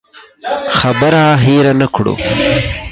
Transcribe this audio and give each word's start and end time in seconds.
خبره 0.79 1.23
هېره 1.43 1.73
نه 1.81 1.87
کړو. 1.95 2.13